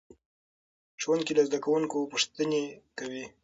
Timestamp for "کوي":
2.99-3.25